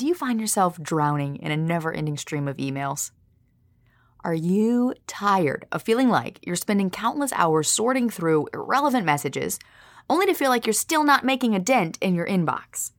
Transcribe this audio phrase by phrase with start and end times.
[0.00, 3.10] do you find yourself drowning in a never ending stream of emails?
[4.24, 9.58] Are you tired of feeling like you're spending countless hours sorting through irrelevant messages
[10.08, 12.92] only to feel like you're still not making a dent in your inbox?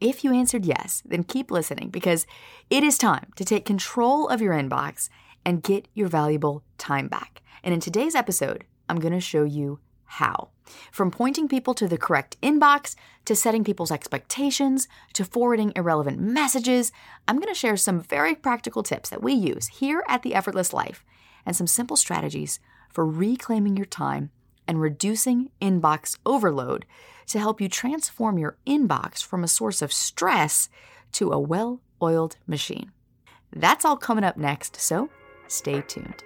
[0.00, 2.26] If you answered yes, then keep listening because
[2.68, 5.08] it is time to take control of your inbox
[5.44, 7.42] and get your valuable time back.
[7.62, 10.50] And in today's episode, I'm going to show you how.
[10.90, 12.94] From pointing people to the correct inbox,
[13.24, 16.92] to setting people's expectations, to forwarding irrelevant messages,
[17.28, 20.72] I'm going to share some very practical tips that we use here at The Effortless
[20.72, 21.04] Life
[21.44, 24.30] and some simple strategies for reclaiming your time
[24.66, 26.86] and reducing inbox overload
[27.26, 30.68] to help you transform your inbox from a source of stress
[31.12, 32.92] to a well oiled machine.
[33.52, 35.10] That's all coming up next, so
[35.48, 36.22] stay tuned.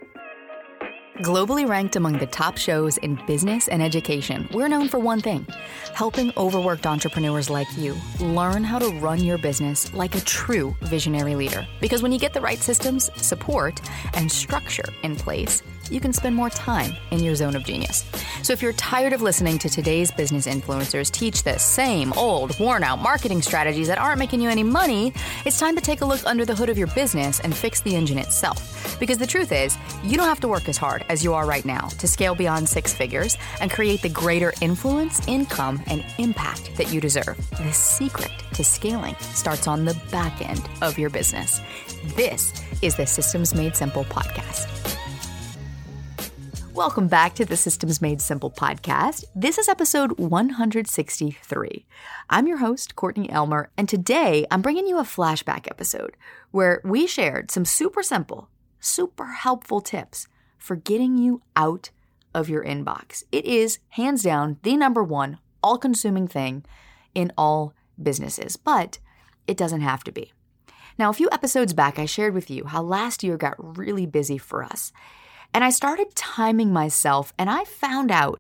[1.19, 5.45] Globally ranked among the top shows in business and education, we're known for one thing
[5.93, 11.35] helping overworked entrepreneurs like you learn how to run your business like a true visionary
[11.35, 11.67] leader.
[11.81, 13.81] Because when you get the right systems, support,
[14.15, 18.05] and structure in place, you can spend more time in your zone of genius.
[18.43, 22.85] So if you're tired of listening to today's business influencers teach the same old, worn
[22.85, 25.13] out marketing strategies that aren't making you any money,
[25.45, 27.95] it's time to take a look under the hood of your business and fix the
[27.95, 28.99] engine itself.
[28.99, 31.65] Because the truth is, you don't have to work as hard as you are right
[31.65, 36.93] now to scale beyond six figures and create the greater influence, income, and impact that
[36.93, 37.37] you deserve.
[37.51, 41.61] The secret to scaling starts on the back end of your business.
[42.17, 44.78] This is the Systems Made Simple podcast.
[46.79, 49.25] Welcome back to the Systems Made Simple podcast.
[49.35, 51.87] This is episode 163.
[52.31, 56.17] I'm your host, Courtney Elmer, and today I'm bringing you a flashback episode
[56.53, 61.91] where we shared some super simple, super helpful tips for getting you out
[62.33, 63.25] of your inbox.
[63.33, 66.65] It is hands down the number one all consuming thing
[67.13, 69.01] in all businesses, but
[69.49, 70.33] it doesn't have to be.
[70.97, 74.39] Now, a few episodes back, I shared with you how last year got really busy
[74.39, 74.93] for us.
[75.55, 78.39] And I started timing myself, and I found out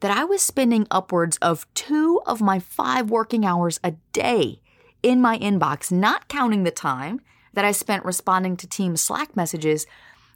[0.00, 4.60] that I was spending upwards of two of my five working hours a day
[5.02, 7.20] in my inbox, not counting the time
[7.52, 9.86] that I spent responding to team Slack messages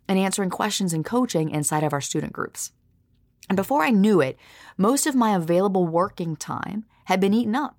[0.09, 2.73] and answering questions and coaching inside of our student groups.
[3.49, 4.39] And before I knew it,
[4.79, 7.77] most of my available working time had been eaten up.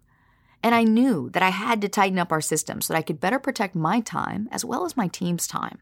[0.64, 3.20] And I knew that I had to tighten up our system so that I could
[3.20, 5.80] better protect my time as well as my team's time.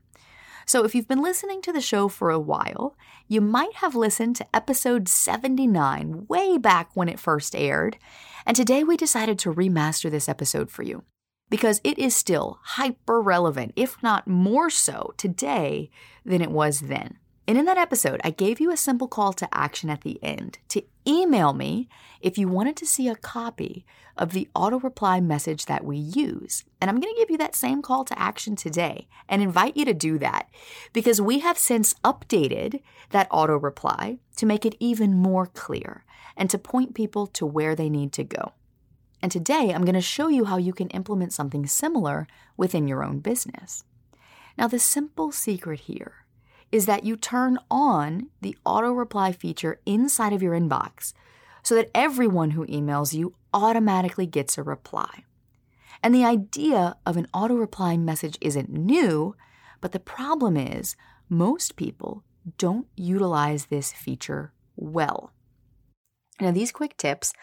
[0.69, 2.96] So, if you've been listening to the show for a while,
[3.28, 7.97] you might have listened to episode 79 way back when it first aired.
[8.46, 11.06] And today we decided to remaster this episode for you
[11.50, 15.90] because it is still hyper relevant, if not more so, today
[16.24, 17.18] than it was then.
[17.49, 20.59] And in that episode, I gave you a simple call to action at the end
[20.67, 21.89] to email me
[22.21, 26.63] if you wanted to see a copy of the auto reply message that we use.
[26.79, 29.83] And I'm going to give you that same call to action today and invite you
[29.85, 30.47] to do that
[30.93, 36.05] because we have since updated that auto reply to make it even more clear
[36.38, 38.53] and to point people to where they need to go.
[39.23, 42.27] And today, I'm going to show you how you can implement something similar
[42.57, 43.85] within your own business.
[44.55, 46.25] Now, the simple secret here
[46.72, 51.13] is that you turn on the auto reply feature inside of your inbox
[51.63, 55.24] so that everyone who emails you automatically gets a reply.
[56.02, 59.35] And the idea of an auto reply message isn't new,
[59.81, 60.96] but the problem is
[61.28, 62.24] most people
[62.57, 65.34] don't utilize this feature well.
[66.40, 67.34] Now, these quick tips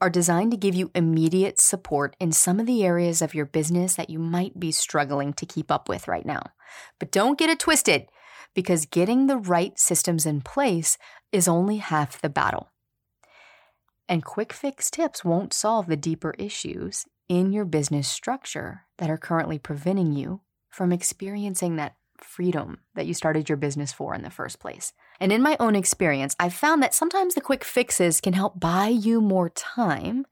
[0.00, 3.96] are designed to give you immediate support in some of the areas of your business
[3.96, 6.42] that you might be struggling to keep up with right now.
[6.98, 8.06] But don't get it twisted
[8.56, 10.96] because getting the right systems in place
[11.30, 12.72] is only half the battle.
[14.08, 19.18] And quick fix tips won't solve the deeper issues in your business structure that are
[19.18, 20.40] currently preventing you
[20.70, 24.94] from experiencing that freedom that you started your business for in the first place.
[25.20, 28.88] And in my own experience, I've found that sometimes the quick fixes can help buy
[28.88, 30.24] you more time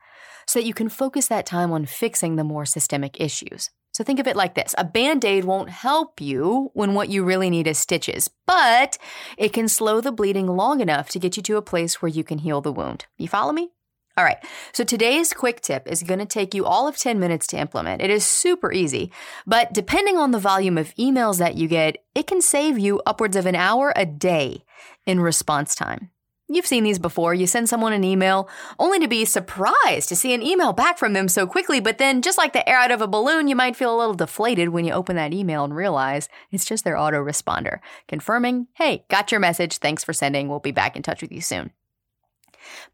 [0.47, 3.69] so that you can focus that time on fixing the more systemic issues.
[3.95, 7.25] So think of it like this a band aid won't help you when what you
[7.25, 8.99] really need is stitches, but
[9.39, 12.25] it can slow the bleeding long enough to get you to a place where you
[12.25, 13.07] can heal the wound.
[13.17, 13.71] You follow me?
[14.17, 14.39] All right,
[14.73, 18.01] so today's quick tip is going to take you all of 10 minutes to implement.
[18.01, 19.11] It is super easy,
[19.45, 23.37] but depending on the volume of emails that you get, it can save you upwards
[23.37, 24.65] of an hour a day
[25.05, 26.11] in response time.
[26.47, 27.33] You've seen these before.
[27.33, 31.15] You send someone an email only to be surprised to see an email back from
[31.15, 33.77] them so quickly, but then just like the air out of a balloon, you might
[33.77, 37.79] feel a little deflated when you open that email and realize it's just their autoresponder
[38.09, 39.79] confirming, hey, got your message.
[39.79, 40.49] Thanks for sending.
[40.49, 41.71] We'll be back in touch with you soon.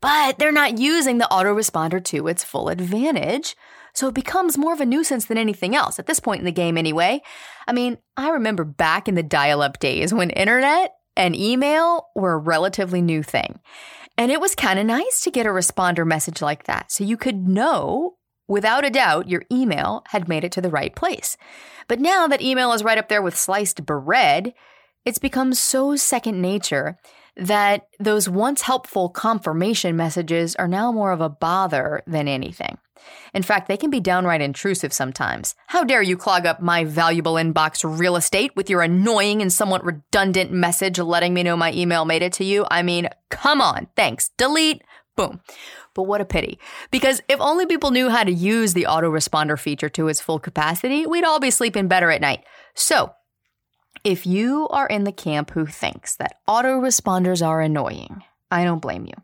[0.01, 3.57] But they're not using the autoresponder to its full advantage.
[3.93, 6.53] so it becomes more of a nuisance than anything else at this point in the
[6.53, 7.21] game, anyway.
[7.67, 12.33] I mean, I remember back in the dial up days when internet and email were
[12.33, 13.61] a relatively new thing.
[14.17, 17.17] And it was kind of nice to get a responder message like that so you
[17.17, 18.17] could know
[18.49, 21.37] without a doubt your email had made it to the right place.
[21.89, 24.53] But now that email is right up there with sliced bread,
[25.05, 26.99] it's become so second nature
[27.37, 32.79] that those once helpful confirmation messages are now more of a bother than anything.
[33.33, 35.55] In fact, they can be downright intrusive sometimes.
[35.69, 39.85] How dare you clog up my valuable inbox real estate with your annoying and somewhat
[39.85, 42.67] redundant message letting me know my email made it to you?
[42.71, 44.31] I mean, come on, thanks.
[44.37, 44.83] Delete,
[45.17, 45.41] boom.
[45.95, 46.59] But what a pity.
[46.91, 51.07] Because if only people knew how to use the autoresponder feature to its full capacity,
[51.07, 52.45] we'd all be sleeping better at night.
[52.75, 53.13] So,
[54.05, 59.07] if you are in the camp who thinks that autoresponders are annoying, I don't blame
[59.07, 59.15] you.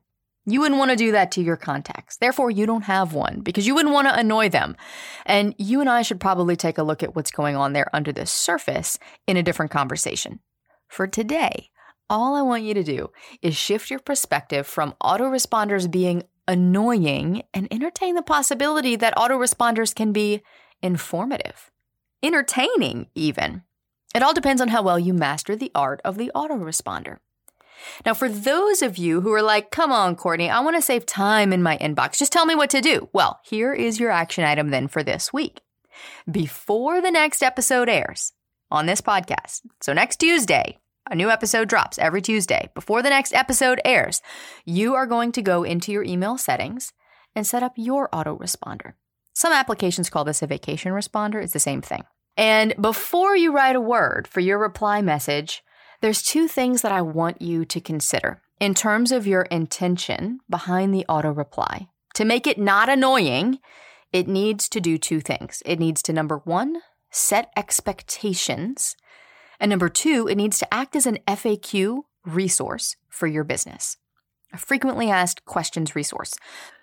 [0.49, 2.19] You wouldn't want to do that to your contacts.
[2.19, 4.77] Therefore, you don't have one because you wouldn't want to annoy them.
[5.25, 8.13] And you and I should probably take a look at what's going on there under
[8.13, 8.97] the surface
[9.27, 10.39] in a different conversation.
[10.87, 11.71] For today,
[12.09, 13.11] all I want you to do
[13.43, 20.13] is shift your perspective from autoresponders being annoying and entertain the possibility that autoresponders can
[20.13, 20.43] be
[20.81, 21.73] informative,
[22.23, 23.63] entertaining, even.
[24.14, 27.19] It all depends on how well you master the art of the autoresponder.
[28.05, 31.06] Now, for those of you who are like, come on, Courtney, I want to save
[31.06, 32.19] time in my inbox.
[32.19, 33.08] Just tell me what to do.
[33.12, 35.61] Well, here is your action item then for this week.
[36.31, 38.32] Before the next episode airs
[38.70, 40.79] on this podcast, so next Tuesday,
[41.11, 42.69] a new episode drops every Tuesday.
[42.75, 44.20] Before the next episode airs,
[44.64, 46.93] you are going to go into your email settings
[47.35, 48.94] and set up your autoresponder.
[49.32, 51.43] Some applications call this a vacation responder.
[51.43, 52.03] It's the same thing.
[52.37, 55.62] And before you write a word for your reply message,
[56.00, 60.94] there's two things that I want you to consider in terms of your intention behind
[60.94, 61.88] the auto reply.
[62.15, 63.59] To make it not annoying,
[64.12, 65.62] it needs to do two things.
[65.67, 66.81] It needs to, number one,
[67.11, 68.97] set expectations.
[69.61, 73.97] And number two, it needs to act as an FAQ resource for your business,
[74.53, 76.35] a frequently asked questions resource.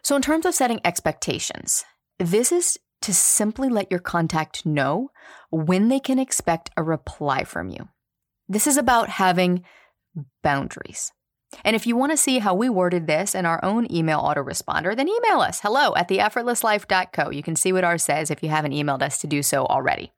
[0.01, 1.85] So, in terms of setting expectations,
[2.19, 5.11] this is to simply let your contact know
[5.51, 7.89] when they can expect a reply from you.
[8.47, 9.63] This is about having
[10.41, 11.11] boundaries.
[11.63, 14.95] And if you want to see how we worded this in our own email autoresponder,
[14.95, 17.29] then email us hello at theeffortlesslife.co.
[17.29, 20.11] You can see what ours says if you haven't emailed us to do so already.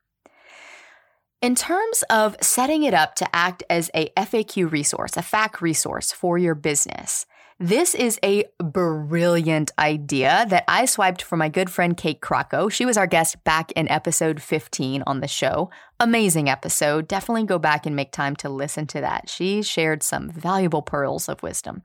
[1.42, 6.10] In terms of setting it up to act as a FAQ resource, a FAQ resource
[6.10, 7.26] for your business,
[7.58, 12.70] this is a brilliant idea that I swiped from my good friend Kate Crocco.
[12.70, 15.70] She was our guest back in episode 15 on the show.
[15.98, 17.08] Amazing episode.
[17.08, 19.30] Definitely go back and make time to listen to that.
[19.30, 21.82] She shared some valuable pearls of wisdom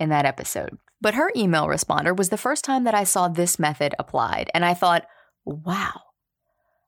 [0.00, 0.76] in that episode.
[1.00, 4.64] But her email responder was the first time that I saw this method applied, and
[4.64, 5.06] I thought,
[5.44, 6.00] wow,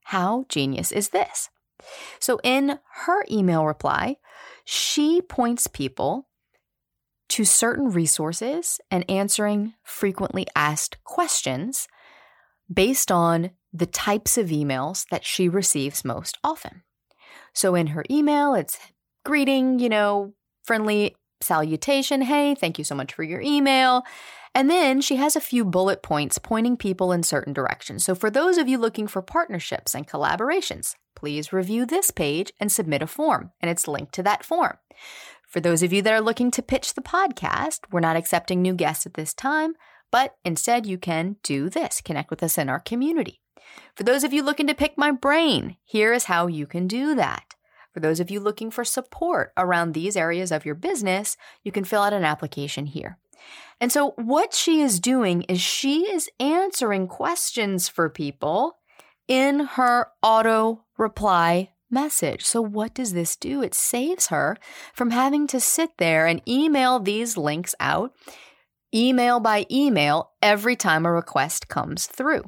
[0.05, 1.51] how genius is this?
[2.19, 4.17] So in her email reply,
[4.65, 6.29] she points people
[7.31, 11.89] to certain resources and answering frequently asked questions
[12.73, 16.83] based on the types of emails that she receives most often.
[17.53, 18.79] So in her email, it's
[19.25, 20.35] greeting, you know,
[20.65, 22.23] friendly salutation.
[22.23, 24.05] Hey, thank you so much for your email.
[24.55, 28.05] And then she has a few bullet points pointing people in certain directions.
[28.05, 32.71] So for those of you looking for partnerships and collaborations, please review this page and
[32.71, 34.77] submit a form, and it's linked to that form.
[35.55, 38.75] For those of you that are looking to pitch the podcast, we're not accepting new
[38.75, 39.75] guests at this time,
[40.11, 43.41] but instead you can do this connect with us in our community.
[43.95, 47.15] For those of you looking to pick my brain, here is how you can do
[47.15, 47.55] that.
[47.93, 51.85] For those of you looking for support around these areas of your business, you can
[51.85, 53.19] fill out an application here.
[53.81, 58.79] And so, what she is doing is she is answering questions for people
[59.29, 62.45] in her auto reply message.
[62.45, 63.63] So, what does this do?
[63.63, 64.59] It saves her
[64.93, 68.13] from having to sit there and email these links out,
[68.95, 72.43] email by email, every time a request comes through.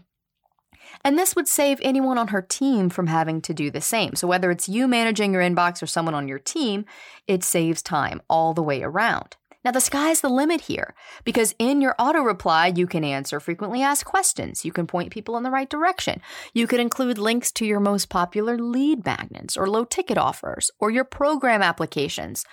[1.02, 4.16] And this would save anyone on her team from having to do the same.
[4.16, 6.84] So, whether it's you managing your inbox or someone on your team,
[7.26, 9.36] it saves time all the way around.
[9.66, 10.94] Now, the sky's the limit here
[11.24, 14.64] because in your auto reply, you can answer frequently asked questions.
[14.64, 16.22] You can point people in the right direction.
[16.54, 20.92] You could include links to your most popular lead magnets or low ticket offers or
[20.92, 22.44] your program applications.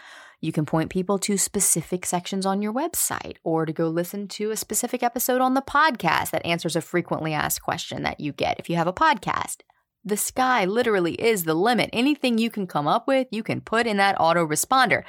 [0.41, 4.49] You can point people to specific sections on your website or to go listen to
[4.49, 8.59] a specific episode on the podcast that answers a frequently asked question that you get
[8.59, 9.57] if you have a podcast.
[10.03, 11.91] The sky literally is the limit.
[11.93, 15.03] Anything you can come up with, you can put in that autoresponder.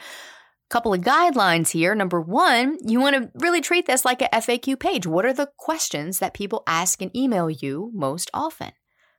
[0.71, 1.95] Couple of guidelines here.
[1.95, 5.07] Number one, you want to really treat this like a FAQ page.
[5.07, 8.73] What are the questions that people ask and email you most often?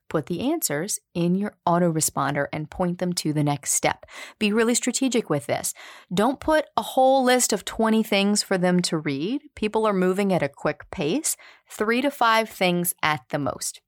[0.10, 4.06] Put the answers in your autoresponder and point them to the next step.
[4.38, 5.74] Be really strategic with this.
[6.14, 9.42] Don't put a whole list of 20 things for them to read.
[9.56, 11.36] People are moving at a quick pace,
[11.70, 13.82] three to five things at the most.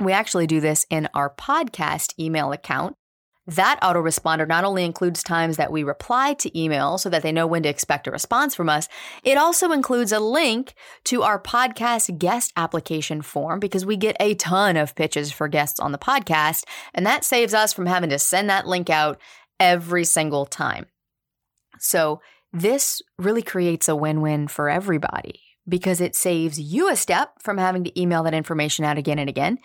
[0.00, 2.96] We actually do this in our podcast email account.
[3.46, 7.46] That autoresponder not only includes times that we reply to email so that they know
[7.46, 8.88] when to expect a response from us,
[9.22, 10.74] it also includes a link
[11.04, 15.78] to our podcast guest application form because we get a ton of pitches for guests
[15.78, 19.20] on the podcast, and that saves us from having to send that link out
[19.60, 20.86] every single time.
[21.78, 22.20] So,
[22.50, 27.58] this really creates a win win for everybody because it saves you a step from
[27.58, 29.58] having to email that information out again and again.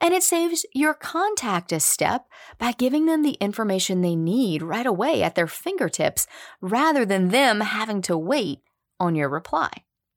[0.00, 2.26] And it saves your contact a step
[2.58, 6.26] by giving them the information they need right away at their fingertips
[6.60, 8.60] rather than them having to wait
[9.00, 9.70] on your reply.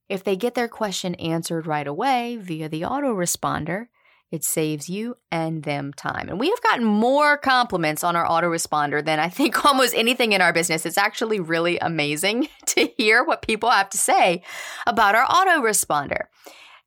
[0.10, 3.88] If they get their question answered right away via the autoresponder,
[4.32, 6.30] it saves you and them time.
[6.30, 10.42] And we have gotten more compliments on our autoresponder than I think almost anything in
[10.42, 10.86] our business.
[10.86, 14.44] It's actually really amazing to hear what people have to say
[14.86, 16.26] about our autoresponder.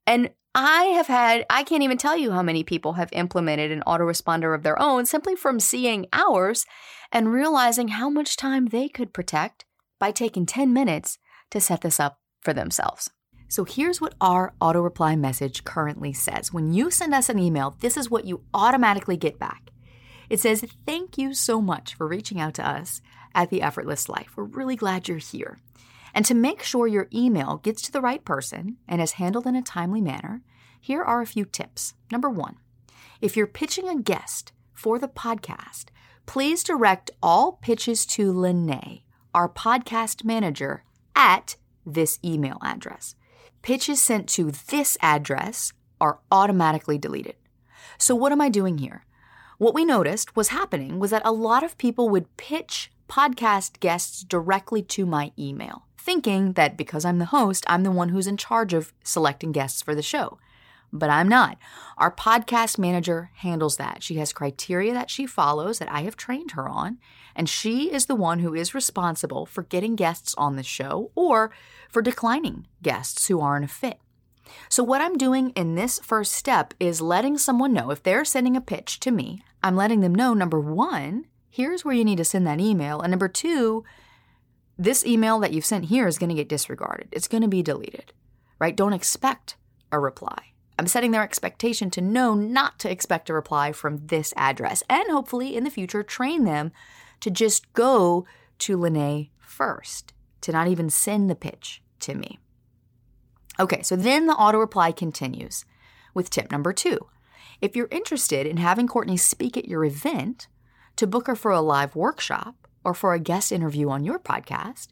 [0.06, 3.82] And I have had, I can't even tell you how many people have implemented an
[3.86, 6.66] autoresponder of their own simply from seeing ours
[7.10, 9.64] and realizing how much time they could protect
[9.98, 11.18] by taking 10 minutes
[11.50, 13.10] to set this up for themselves.
[13.52, 16.54] So here's what our auto reply message currently says.
[16.54, 19.68] When you send us an email, this is what you automatically get back.
[20.30, 23.02] It says, Thank you so much for reaching out to us
[23.34, 24.38] at The Effortless Life.
[24.38, 25.58] We're really glad you're here.
[26.14, 29.54] And to make sure your email gets to the right person and is handled in
[29.54, 30.40] a timely manner,
[30.80, 31.92] here are a few tips.
[32.10, 32.56] Number one,
[33.20, 35.88] if you're pitching a guest for the podcast,
[36.24, 39.02] please direct all pitches to Lene,
[39.34, 43.14] our podcast manager, at this email address
[43.62, 47.36] pitches sent to this address are automatically deleted.
[47.96, 49.04] So, what am I doing here?
[49.58, 54.24] What we noticed was happening was that a lot of people would pitch podcast guests
[54.24, 58.36] directly to my email, thinking that because I'm the host, I'm the one who's in
[58.36, 60.38] charge of selecting guests for the show
[60.92, 61.58] but I'm not.
[61.96, 64.02] Our podcast manager handles that.
[64.02, 66.98] She has criteria that she follows that I have trained her on,
[67.34, 71.50] and she is the one who is responsible for getting guests on the show or
[71.88, 73.98] for declining guests who aren't a fit.
[74.68, 78.56] So, what I'm doing in this first step is letting someone know if they're sending
[78.56, 82.24] a pitch to me, I'm letting them know number one, here's where you need to
[82.24, 83.00] send that email.
[83.00, 83.84] And number two,
[84.78, 87.08] this email that you've sent here is going to get disregarded.
[87.12, 88.12] It's going to be deleted,
[88.58, 88.76] right?
[88.76, 89.56] Don't expect
[89.90, 90.51] a reply.
[90.78, 95.10] I'm setting their expectation to know not to expect a reply from this address, and
[95.10, 96.72] hopefully in the future train them
[97.20, 98.26] to just go
[98.58, 102.38] to Lene first, to not even send the pitch to me.
[103.60, 105.64] Okay, so then the auto reply continues
[106.14, 106.98] with tip number two.
[107.60, 110.48] If you're interested in having Courtney speak at your event,
[110.96, 114.88] to book her for a live workshop, or for a guest interview on your podcast,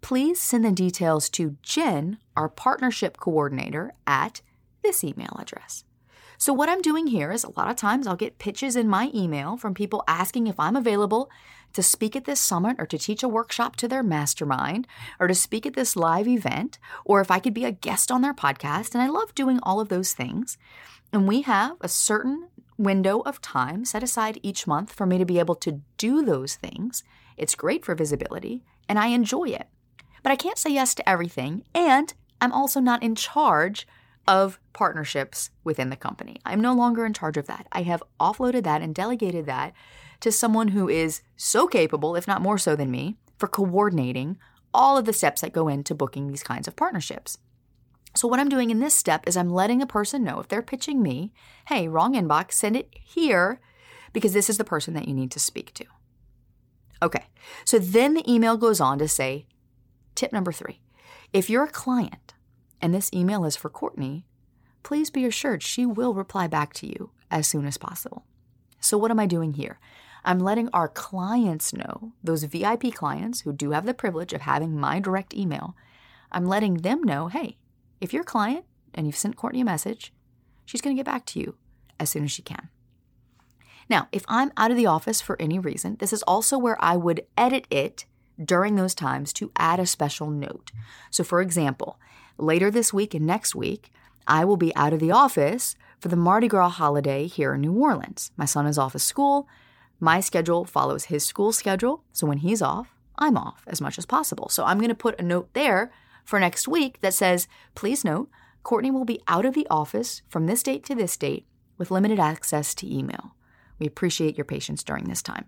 [0.00, 4.40] please send the details to Jen, our partnership coordinator, at
[4.84, 5.84] this email address.
[6.38, 9.10] So, what I'm doing here is a lot of times I'll get pitches in my
[9.14, 11.30] email from people asking if I'm available
[11.74, 14.86] to speak at this summit or to teach a workshop to their mastermind
[15.18, 18.22] or to speak at this live event or if I could be a guest on
[18.22, 18.94] their podcast.
[18.94, 20.56] And I love doing all of those things.
[21.12, 25.24] And we have a certain window of time set aside each month for me to
[25.24, 27.04] be able to do those things.
[27.36, 29.68] It's great for visibility and I enjoy it.
[30.22, 31.64] But I can't say yes to everything.
[31.74, 33.86] And I'm also not in charge
[34.26, 36.36] of partnerships within the company.
[36.44, 37.66] I'm no longer in charge of that.
[37.72, 39.74] I have offloaded that and delegated that
[40.20, 44.38] to someone who is so capable, if not more so than me, for coordinating
[44.72, 47.38] all of the steps that go into booking these kinds of partnerships.
[48.16, 50.62] So, what I'm doing in this step is I'm letting a person know if they're
[50.62, 51.32] pitching me,
[51.68, 53.60] hey, wrong inbox, send it here
[54.12, 55.84] because this is the person that you need to speak to.
[57.02, 57.24] Okay,
[57.64, 59.46] so then the email goes on to say
[60.14, 60.80] tip number three
[61.32, 62.33] if you're a client
[62.84, 64.26] and this email is for Courtney,
[64.82, 68.26] please be assured she will reply back to you as soon as possible.
[68.78, 69.78] So, what am I doing here?
[70.22, 74.78] I'm letting our clients know, those VIP clients who do have the privilege of having
[74.78, 75.74] my direct email,
[76.30, 77.56] I'm letting them know hey,
[78.02, 80.12] if you're a client and you've sent Courtney a message,
[80.66, 81.56] she's going to get back to you
[81.98, 82.68] as soon as she can.
[83.88, 86.98] Now, if I'm out of the office for any reason, this is also where I
[86.98, 88.04] would edit it
[88.42, 90.70] during those times to add a special note.
[91.10, 91.98] So, for example,
[92.38, 93.92] Later this week and next week,
[94.26, 97.72] I will be out of the office for the Mardi Gras holiday here in New
[97.72, 98.32] Orleans.
[98.36, 99.46] My son is off of school.
[100.00, 104.06] My schedule follows his school schedule, so when he's off, I'm off as much as
[104.06, 104.48] possible.
[104.48, 105.92] So I'm going to put a note there
[106.24, 108.28] for next week that says, please note,
[108.64, 111.46] Courtney will be out of the office from this date to this date
[111.78, 113.36] with limited access to email.
[113.78, 115.44] We appreciate your patience during this time.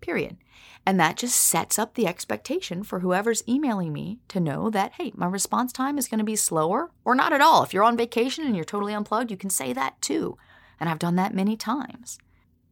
[0.00, 0.36] Period.
[0.84, 5.12] And that just sets up the expectation for whoever's emailing me to know that, hey,
[5.16, 7.64] my response time is going to be slower or not at all.
[7.64, 10.38] If you're on vacation and you're totally unplugged, you can say that too.
[10.78, 12.18] And I've done that many times.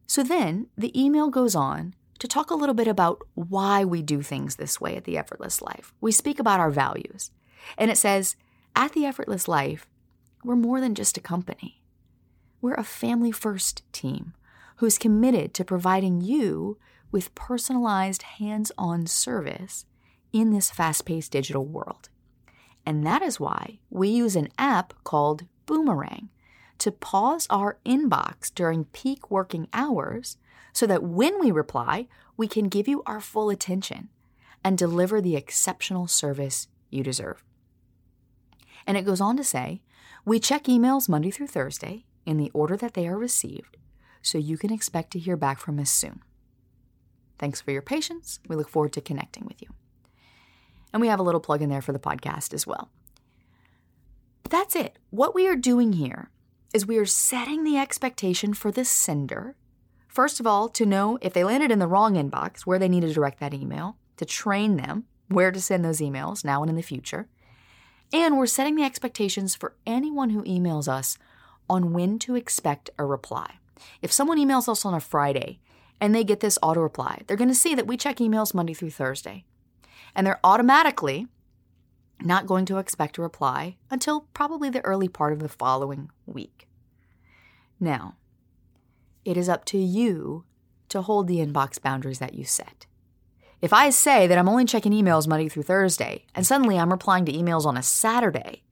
[0.06, 4.22] So then the email goes on to talk a little bit about why we do
[4.22, 5.92] things this way at the Effortless Life.
[6.00, 7.32] We speak about our values.
[7.76, 8.36] And it says,
[8.76, 9.88] at the Effortless Life,
[10.44, 11.82] we're more than just a company.
[12.60, 14.34] We're a family first team
[14.76, 16.78] who's committed to providing you
[17.14, 19.86] with personalized hands on service
[20.32, 22.08] in this fast paced digital world.
[22.84, 26.30] And that is why we use an app called Boomerang
[26.78, 30.38] to pause our inbox during peak working hours
[30.72, 34.08] so that when we reply, we can give you our full attention
[34.64, 37.44] and deliver the exceptional service you deserve.
[38.88, 39.82] And it goes on to say,
[40.24, 43.76] we check emails Monday through Thursday in the order that they are received,
[44.20, 46.20] so you can expect to hear back from us soon.
[47.38, 48.40] Thanks for your patience.
[48.48, 49.68] We look forward to connecting with you.
[50.92, 52.90] And we have a little plug in there for the podcast as well.
[54.42, 54.98] But that's it.
[55.10, 56.30] What we are doing here
[56.72, 59.56] is we are setting the expectation for the sender,
[60.08, 63.00] first of all, to know if they landed in the wrong inbox, where they need
[63.00, 66.76] to direct that email, to train them where to send those emails now and in
[66.76, 67.28] the future.
[68.12, 71.18] And we're setting the expectations for anyone who emails us
[71.68, 73.54] on when to expect a reply.
[74.02, 75.60] If someone emails us on a Friday
[76.00, 78.74] and they get this auto reply, they're going to see that we check emails Monday
[78.74, 79.44] through Thursday.
[80.14, 81.26] And they're automatically
[82.20, 86.68] not going to expect a reply until probably the early part of the following week.
[87.80, 88.16] Now,
[89.24, 90.44] it is up to you
[90.88, 92.86] to hold the inbox boundaries that you set.
[93.60, 97.24] If I say that I'm only checking emails Monday through Thursday, and suddenly I'm replying
[97.26, 98.62] to emails on a Saturday,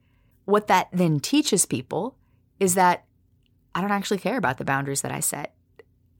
[0.44, 2.16] what that then teaches people
[2.60, 3.04] is that
[3.74, 5.54] I don't actually care about the boundaries that I set,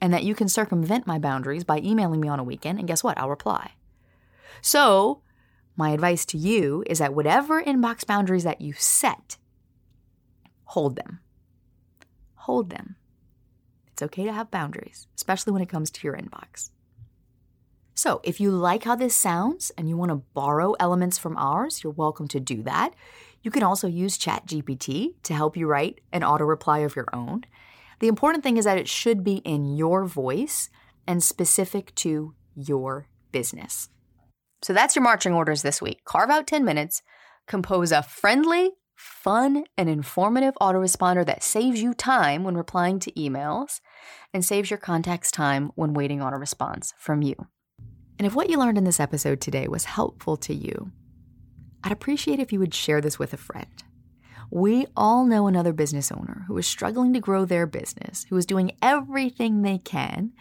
[0.03, 3.05] and that you can circumvent my boundaries by emailing me on a weekend, and guess
[3.05, 3.17] what?
[3.17, 3.71] I'll reply.
[4.61, 5.23] So,
[5.77, 9.37] my advice to you is that whatever inbox boundaries that you set,
[10.65, 11.21] hold them.
[12.35, 12.97] Hold them.
[13.93, 16.71] It's okay to have boundaries, especially when it comes to your inbox.
[17.95, 21.85] So, if you like how this sounds and you want to borrow elements from ours,
[21.85, 22.93] you're welcome to do that.
[23.43, 27.45] You can also use ChatGPT to help you write an auto reply of your own.
[28.03, 30.69] The important thing is that it should be in your voice
[31.07, 33.91] and specific to your business.
[34.61, 36.05] So that's your marching orders this week.
[36.05, 37.03] Carve out 10 minutes,
[37.47, 43.79] compose a friendly, fun, and informative autoresponder that saves you time when replying to emails
[44.35, 47.37] and saves your contacts time when waiting on a response from you.
[48.19, 50.91] And if what you learned in this episode today was helpful to you,
[51.85, 53.85] I'd appreciate if you would share this with a friend.
[54.55, 58.45] We all know another business owner who is struggling to grow their business, who is
[58.45, 60.33] doing everything they can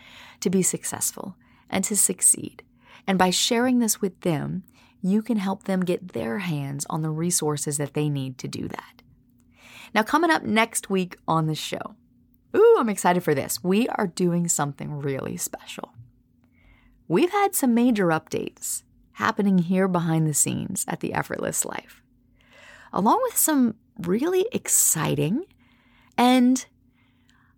[0.41, 1.38] to be successful
[1.69, 2.63] and to succeed.
[3.08, 4.63] And by sharing this with them,
[5.02, 8.67] you can help them get their hands on the resources that they need to do
[8.67, 9.02] that.
[9.95, 11.95] Now, coming up next week on the show,
[12.56, 13.63] ooh, I'm excited for this.
[13.63, 15.93] We are doing something really special
[17.12, 18.84] we've had some major updates
[19.15, 22.02] happening here behind the scenes at the Effortless Life,
[22.93, 23.76] along with some
[24.08, 25.46] really exciting
[26.18, 26.66] and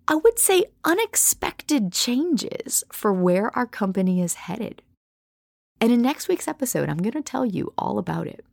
[0.08, 4.82] I would say unexpected changes for where our company is headed.
[5.80, 8.46] And in next week's episode, I'm going to tell you all about it.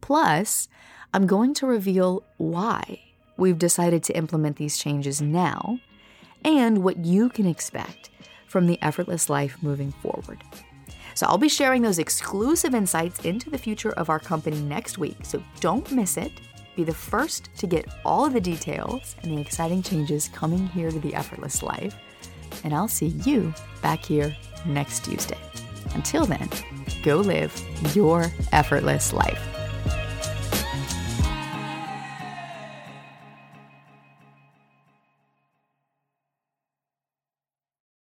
[0.00, 0.68] Plus,
[1.14, 3.00] I'm going to reveal why
[3.36, 5.80] we've decided to implement these changes now
[6.44, 8.10] and what you can expect
[8.46, 10.42] from the effortless life moving forward.
[11.14, 15.16] So I'll be sharing those exclusive insights into the future of our company next week,
[15.22, 16.32] so don't miss it.
[16.76, 20.90] Be the first to get all of the details and the exciting changes coming here
[20.90, 21.94] to the effortless life.
[22.64, 25.38] And I'll see you back here next Tuesday.
[25.94, 26.48] Until then,
[27.02, 27.54] go live
[27.94, 29.53] your effortless life.